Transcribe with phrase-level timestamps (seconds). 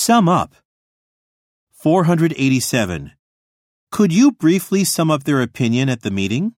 [0.00, 0.54] Sum up.
[1.72, 3.14] 487.
[3.90, 6.54] Could you briefly sum up their opinion at the meeting?